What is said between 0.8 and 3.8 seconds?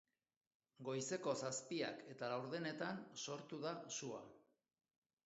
Goizeko zazpiak eta laurdenetan sortu da